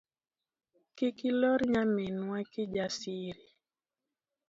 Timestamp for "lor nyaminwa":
1.39-2.37